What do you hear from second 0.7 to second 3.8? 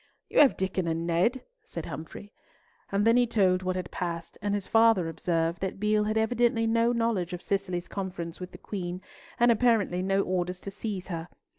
and Ned," said Humfrey. And then he told what